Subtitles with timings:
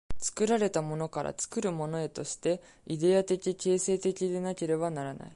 [0.17, 5.29] 作られたものから作るものへとして、イデヤ的形成的でなければならない。